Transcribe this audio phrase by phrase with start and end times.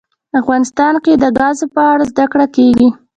[0.39, 2.87] افغانستان کې د ګاز په اړه زده کړه کېږي.